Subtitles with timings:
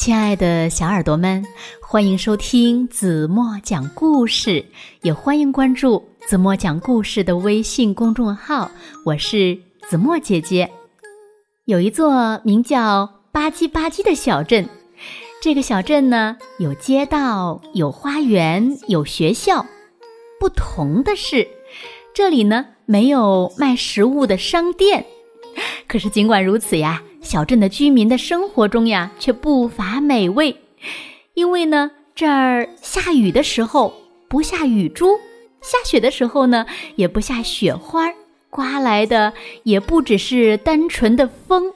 [0.00, 1.44] 亲爱的小耳朵们，
[1.82, 4.64] 欢迎收听子墨讲故事，
[5.02, 8.70] 也欢迎关注子墨讲故事的微信公众号。
[9.04, 9.58] 我是
[9.90, 10.70] 子墨姐姐。
[11.66, 14.66] 有一座名叫吧唧吧唧的小镇，
[15.42, 19.66] 这个小镇呢，有街道，有花园，有学校。
[20.40, 21.46] 不同的是，
[22.14, 25.04] 这里呢没有卖食物的商店。
[25.86, 27.02] 可是尽管如此呀。
[27.22, 30.56] 小镇的居民的生活中呀，却不乏美味，
[31.34, 33.94] 因为呢，这儿下雨的时候
[34.28, 35.18] 不下雨珠，
[35.60, 38.10] 下雪的时候呢，也不下雪花，
[38.48, 41.72] 刮来的也不只是单纯的风，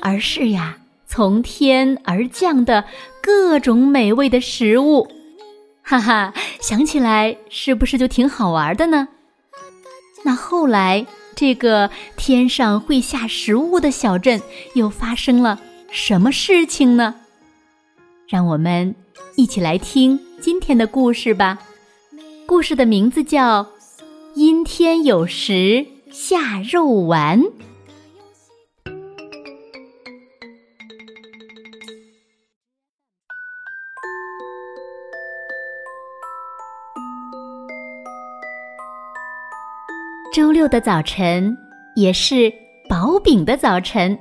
[0.00, 2.84] 而是呀，从天而降的
[3.20, 5.08] 各种美味的食物，
[5.82, 9.08] 哈哈，想起来是不是就挺好玩的呢？
[10.24, 11.06] 那后来。
[11.36, 14.40] 这个天上会下食物的小镇
[14.72, 17.14] 又发生了什么事情呢？
[18.26, 18.94] 让我们
[19.36, 21.58] 一起来听今天的故事吧。
[22.46, 23.62] 故事的名字叫
[24.34, 27.42] 《阴天有时下肉丸》。
[40.36, 41.56] 周六的早晨
[41.94, 42.52] 也是
[42.90, 44.18] 薄饼的早晨，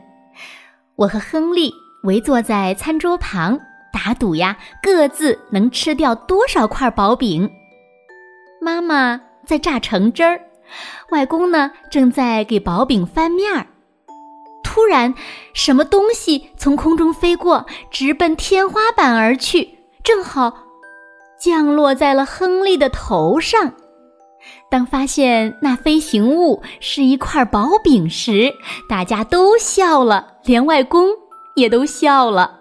[0.96, 3.60] 我和亨利围坐在餐桌旁
[3.92, 7.52] 打赌呀，各自能吃掉多少块薄饼。
[8.62, 10.40] 妈妈在榨橙汁儿，
[11.10, 13.68] 外公呢正在给薄饼翻面儿。
[14.64, 15.14] 突然，
[15.54, 20.54] 什么东西从空中飞过，直奔天花板而去，正好
[21.38, 23.74] 降落在了亨利的头上。
[24.70, 28.54] 当发现那飞行物是一块薄饼时，
[28.90, 31.10] 大家都笑了，连外公
[31.56, 32.60] 也都笑了。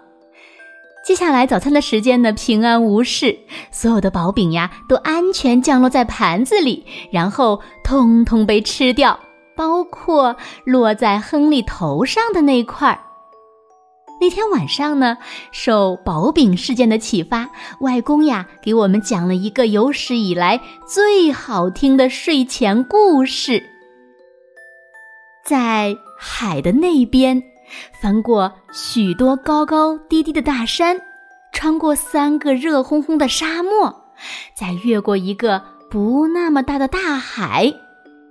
[1.05, 3.37] 接下来早餐的时间呢，平安无事，
[3.69, 9.19] 所有的薄饼呀都安全降落在盘子里，然后通通被吃掉，
[9.55, 12.99] 包括落在亨利头上的那块儿。
[14.19, 15.17] 那天晚上呢，
[15.51, 17.49] 受薄饼事件的启发，
[17.81, 23.61] 外公呀给我们讲了一个有史以来最好听的睡前故事。
[25.43, 27.41] 在海的那边，
[28.01, 30.99] 翻过许多高高低低的大山，
[31.51, 33.93] 穿过三个热烘烘的沙漠，
[34.55, 35.61] 再越过一个
[35.91, 37.71] 不那么大的大海，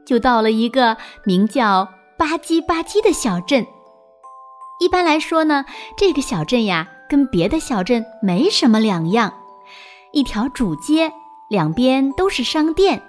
[0.05, 1.85] 就到了一个名叫
[2.17, 3.65] 吧唧吧唧的小镇。
[4.81, 5.65] 一般来说呢，
[5.97, 9.33] 这个小镇呀，跟别的小镇没什么两样。
[10.13, 11.13] 一条主街，
[11.49, 13.03] 两边都是商店，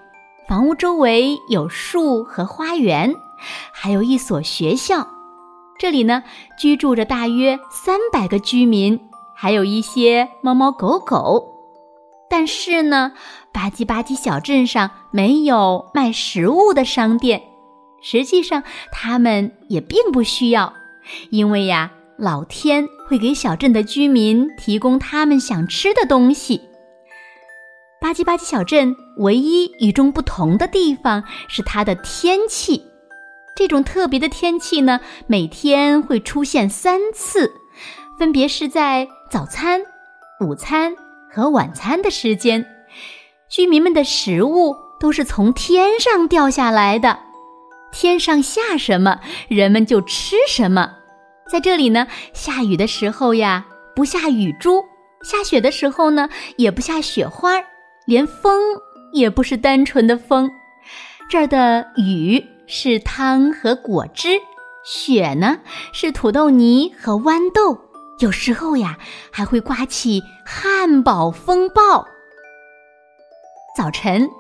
[0.47, 3.13] 房屋周围有树和花园，
[3.73, 5.07] 还有一所学校。
[5.77, 6.23] 这里呢，
[6.57, 8.99] 居住着大约三百个居民，
[9.35, 11.51] 还有一些猫猫狗狗。
[12.29, 13.11] 但是呢，
[13.51, 17.41] 吧唧吧唧小镇上没有卖食物的商店，
[18.01, 20.73] 实际上他们也并不需要。
[21.29, 26.61] 因为呀，老天会给小镇的居民提供他们想吃的东西。
[28.01, 32.83] 吧唧吧唧小镇唯一与众不同的地方是它的天气。
[33.55, 37.51] 这种特别的天气呢，每天会出现三次，
[38.19, 39.81] 分别是在早餐、
[40.41, 40.93] 午餐
[41.31, 42.65] 和晚餐的时间。
[43.49, 47.19] 居民们的食物都是从天上掉下来的。
[47.91, 50.91] 天上下什么，人们就吃什么。
[51.49, 53.65] 在这里呢，下雨的时候呀，
[53.95, 54.81] 不下雨珠；
[55.23, 57.51] 下雪的时候呢，也不下雪花，
[58.05, 58.61] 连风
[59.13, 60.49] 也不是单纯的风。
[61.29, 64.39] 这儿的雨是汤和果汁，
[64.83, 65.59] 雪呢
[65.93, 67.79] 是土豆泥和豌豆。
[68.19, 68.97] 有时候呀，
[69.31, 72.07] 还会刮起汉堡风暴。
[73.75, 74.31] 早晨，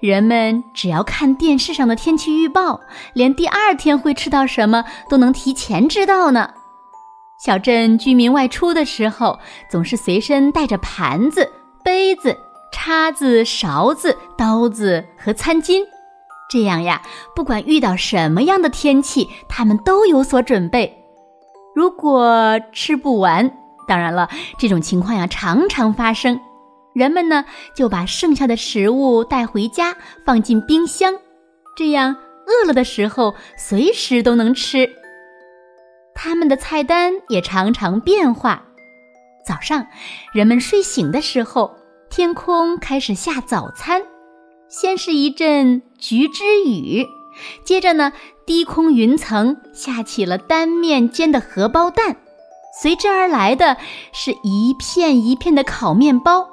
[0.00, 2.80] 人们只要看电视上的天气预报，
[3.12, 6.54] 连第二天会吃到什么都能提前知道呢。
[7.38, 9.38] 小镇居民外出的时候，
[9.70, 11.52] 总是随身带着盘子、
[11.84, 12.34] 杯子、
[12.72, 15.82] 叉子、勺子、刀子和餐巾，
[16.48, 17.02] 这样呀，
[17.36, 21.04] 不管遇到什么样的天气，他们都有所准备。
[21.74, 23.52] 如果吃不完，
[23.86, 26.40] 当然了，这种情况呀常常发生。
[26.98, 29.96] 人们呢就把剩下的食物带回家，
[30.26, 31.14] 放进冰箱，
[31.76, 34.90] 这样饿了的时候随时都能吃。
[36.12, 38.64] 他们的菜单也常常变化。
[39.46, 39.86] 早上，
[40.32, 41.76] 人们睡醒的时候，
[42.10, 44.02] 天空开始下早餐，
[44.68, 47.06] 先是一阵橘汁雨，
[47.64, 48.12] 接着呢，
[48.44, 52.16] 低空云层下起了单面煎的荷包蛋。
[52.82, 53.76] 随之而来的
[54.12, 56.48] 是一片一片的烤面包，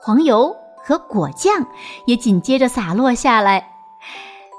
[0.00, 1.66] 黄油和果酱
[2.06, 3.70] 也紧接着洒落下来。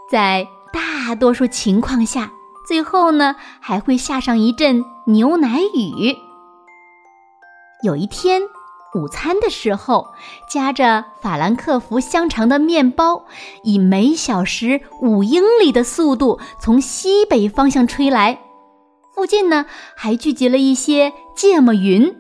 [0.09, 2.31] 在大多数情况下，
[2.67, 6.15] 最后呢还会下上一阵牛奶雨。
[7.83, 8.41] 有一天。
[8.93, 10.07] 午餐的时候，
[10.49, 13.23] 夹着法兰克福香肠的面包，
[13.63, 18.41] 以每小时五英里的速度从西北方向吹来。
[19.15, 19.65] 附近呢，
[19.95, 22.13] 还聚集了一些芥末云。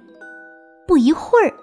[0.87, 1.53] 不一会儿，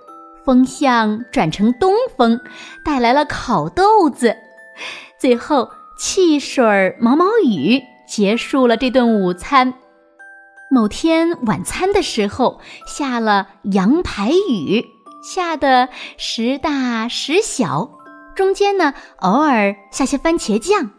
[0.49, 2.41] 风向转成东风，
[2.83, 4.35] 带来了烤豆子。
[5.21, 5.69] 最后，
[5.99, 9.75] 汽水毛毛雨结束了这顿午餐。
[10.71, 14.87] 某天晚餐的时候，下了羊排雨。
[15.23, 17.91] 下的时大时小，
[18.35, 20.93] 中间呢偶尔下些番茄酱。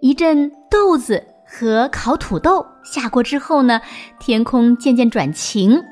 [0.00, 3.80] 一阵豆子和烤土豆下过之后呢，
[4.20, 5.82] 天空渐渐转晴。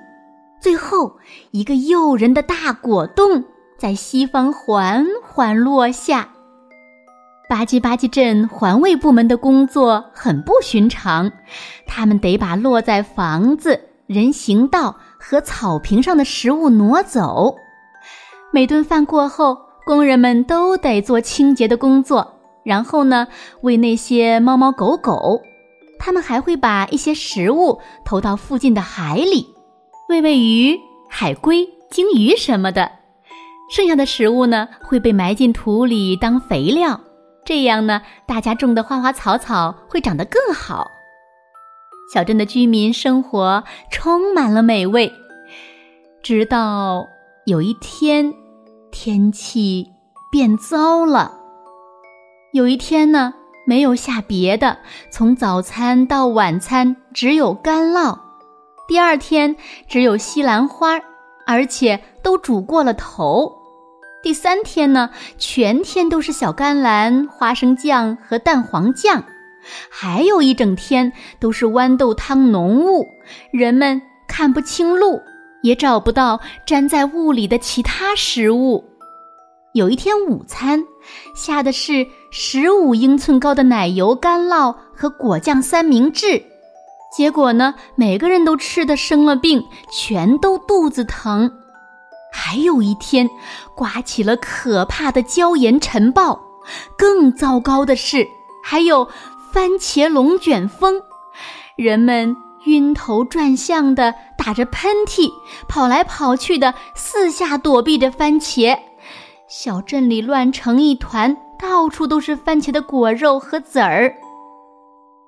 [0.65, 1.19] 最后
[1.51, 3.45] 一个诱人的大果冻
[3.77, 6.31] 在西方缓缓落下。
[7.51, 11.31] 吧唧吧唧镇环卫部门的工作很不寻常，
[11.87, 14.97] 他们得把落在房子、人行道。
[15.19, 17.57] 和草坪上的食物挪走。
[18.51, 23.29] 每顿饭过后，工人们都得做清洁的工作，然后呢，
[23.63, 25.43] 喂那些猫猫狗狗。
[25.99, 29.54] 他们还会把一些食物投到附近的海里，
[30.09, 30.79] 喂喂鱼、
[31.09, 32.93] 海龟、鲸鱼什么的。
[33.71, 37.01] 剩下的食物呢，会被埋进土里当肥料。
[37.45, 40.87] 这样呢，大家种的花花草草会长得更好。
[42.13, 45.11] 小镇的居民生活充满了美味，
[46.23, 47.07] 直到
[47.47, 48.35] 有一天，
[48.93, 49.91] 天气
[50.31, 51.33] 变糟了。
[52.53, 53.33] 有一天呢，
[53.67, 54.79] 没有下别的，
[55.11, 58.19] 从早餐到晚餐只有干酪；
[58.87, 59.57] 第二天
[59.89, 61.01] 只有西兰花，
[61.47, 63.51] 而且都煮过了头；
[64.23, 69.25] 第三天呢，全天都是小甘蓝、花生酱和蛋黄酱。
[69.91, 71.11] 还有一整天
[71.41, 73.07] 都是豌豆汤浓雾，
[73.51, 75.19] 人们看不清路，
[75.63, 78.85] 也找不到粘在雾里的其他食物。
[79.73, 80.85] 有一天午餐
[81.35, 86.41] 下的是十五英寸高的奶油干酪和果酱三明治，
[87.15, 91.51] 结果呢，每个人都吃的生了病，全都肚子疼。
[92.33, 93.29] 还有一天
[93.77, 96.41] 刮起了可怕的椒盐尘暴，
[96.99, 98.27] 更糟糕的是
[98.63, 99.09] 还有。
[99.53, 101.01] 番茄龙卷风，
[101.77, 102.35] 人们
[102.65, 105.31] 晕头转向的打着喷嚏，
[105.69, 108.77] 跑来跑去的四下躲避着番茄。
[109.47, 114.13] 小镇里乱成一团，到处都是番茄的果肉和籽儿。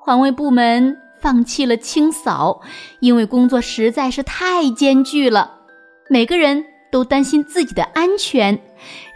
[0.00, 0.96] 环卫部门
[1.26, 2.60] 放弃了清扫，
[3.00, 5.58] 因为工作实在是太艰巨了。
[6.08, 8.56] 每个人都担心自己的安全，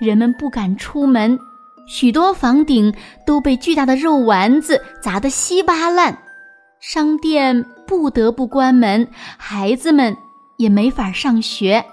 [0.00, 1.38] 人们不敢出门。
[1.86, 2.92] 许多房顶
[3.24, 6.18] 都被巨大的肉丸子砸得稀巴烂，
[6.80, 9.06] 商店不得不关门，
[9.38, 10.16] 孩子们
[10.56, 11.84] 也没法上学。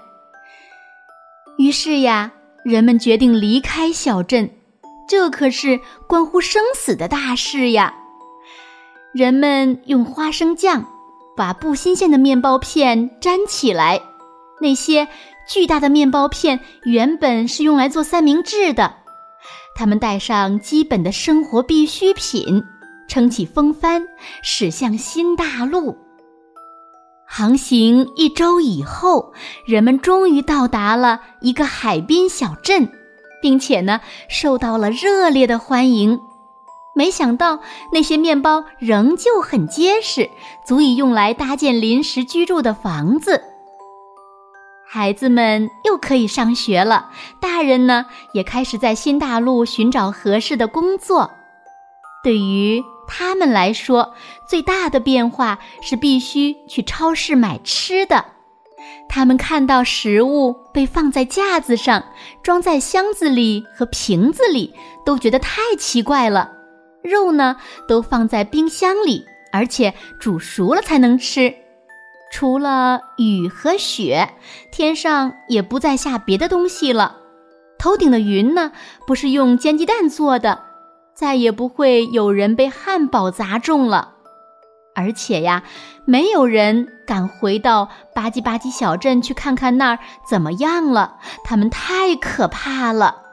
[1.58, 2.32] 于是呀，
[2.64, 4.50] 人们决定离开小镇，
[5.08, 5.78] 这可是
[6.08, 7.94] 关乎生死的大事呀。
[9.18, 10.86] 人们用花生酱
[11.36, 14.00] 把不新鲜的面包片粘起来，
[14.60, 15.08] 那些
[15.48, 18.94] 巨大的面包片原本是用来做三明治的。
[19.74, 22.62] 他们带上基本的生活必需品，
[23.08, 24.06] 撑起风帆，
[24.40, 25.98] 驶向新大陆。
[27.26, 29.32] 航行一周以后，
[29.66, 32.88] 人们终于到达了一个海滨小镇，
[33.42, 36.20] 并且呢，受到了热烈的欢迎。
[36.98, 37.60] 没想到
[37.92, 40.28] 那些面包仍旧很结实，
[40.66, 43.40] 足以用来搭建临时居住的房子。
[44.84, 51.30] 孩子们又可以上学了，大人呢也开始在新大陆寻找合适的工作。
[52.24, 54.12] 对于他们来说，
[54.48, 58.24] 最大的变化是必须去超市买吃的。
[59.08, 62.06] 他们看到食物被放在架子上，
[62.42, 64.74] 装在箱子里和瓶子里，
[65.06, 66.57] 都觉得太奇怪了。
[67.02, 71.54] 肉呢，都放在冰箱里，而且煮熟了才能吃。
[72.30, 74.34] 除了雨和雪，
[74.70, 77.16] 天上也不再下别的东西了。
[77.78, 78.72] 头顶的云呢，
[79.06, 80.64] 不是用煎鸡蛋做的，
[81.14, 84.14] 再也不会有人被汉堡砸中了。
[84.94, 85.62] 而且呀，
[86.04, 93.27] 没有人敢回到吧唧吧唧小镇去看看那儿怎么样了，他们太可怕了。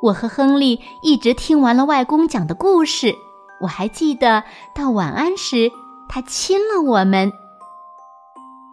[0.00, 3.14] 我和亨利一直听完了外公讲的故事，
[3.60, 5.70] 我还记得到晚安时。
[6.10, 7.30] 他亲了我们，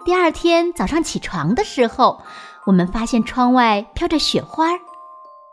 [0.06, 2.22] 第二天早上起床的时候，
[2.66, 4.80] 我们发现窗外飘着雪花儿。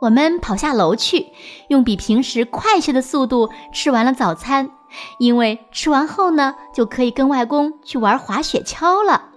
[0.00, 1.32] 我们跑下楼去，
[1.68, 4.70] 用比平时快些的速度吃完了早餐，
[5.18, 9.30] 因为吃完后呢，就可以跟外公去玩滑雪橇了。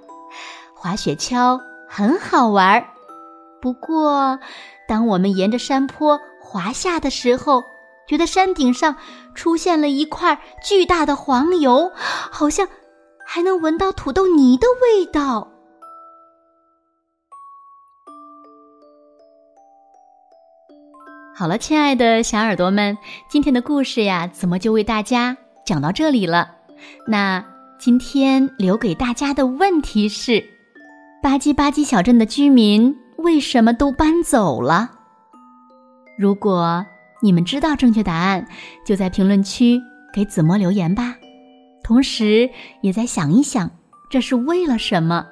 [0.75, 2.85] 滑雪橇很好玩，
[3.59, 4.39] 不过
[4.87, 7.63] 当我们沿着山坡滑下的时候，
[8.07, 8.95] 觉得山顶上
[9.33, 11.91] 出现了一块巨大的黄油，
[12.31, 12.67] 好像……
[13.27, 15.51] 还能闻到土豆泥的味道。
[21.35, 22.95] 好了，亲爱的小耳朵们，
[23.27, 26.51] 今天的故事呀，怎么就为大家讲到这里了？
[27.07, 27.43] 那
[27.79, 30.39] 今天留给大家的问题是：
[31.23, 34.91] 吧唧吧唧小镇的居民为什么都搬走了？
[36.17, 36.85] 如果
[37.21, 38.47] 你们知道正确答案，
[38.85, 39.79] 就在评论区
[40.13, 41.15] 给子墨留言吧。
[41.83, 42.49] 同时，
[42.81, 43.69] 也在想一想，
[44.09, 45.25] 这是为了什么？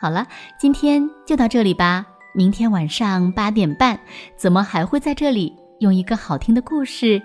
[0.00, 0.26] 好了，
[0.58, 2.06] 今天就到这里吧。
[2.34, 3.98] 明天晚上八点半，
[4.36, 7.20] 子墨还会在这里用一个好听的故事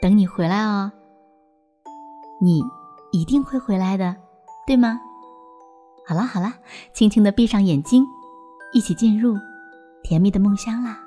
[0.00, 0.92] 等你回来哦？
[2.40, 2.62] 你
[3.10, 4.14] 一定会回来的，
[4.66, 5.00] 对吗？
[6.06, 6.52] 好了好了，
[6.92, 8.04] 轻轻的闭上眼睛，
[8.74, 9.38] 一起进入
[10.02, 10.98] 甜蜜的梦乡啦。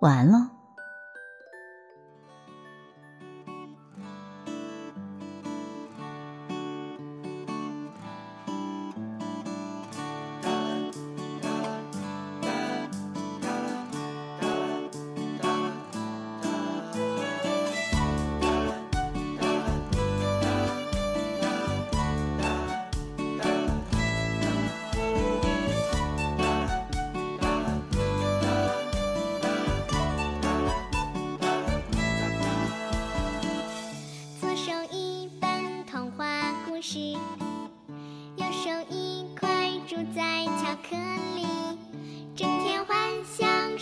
[0.00, 0.61] 晚安喽。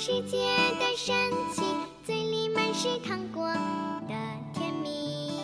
[0.03, 0.39] 世界
[0.79, 1.15] 的神
[1.55, 1.63] 奇
[2.07, 3.47] 嘴里满是糖果
[4.09, 4.15] 的
[4.55, 5.43] 甜蜜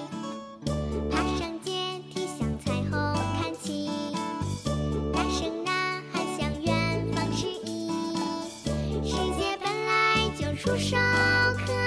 [1.11, 2.91] 爬上阶梯向彩虹
[3.39, 3.91] 看齐
[5.13, 7.91] 大声呐喊向远方示意
[9.05, 10.97] 世界本来就触手
[11.67, 11.86] 可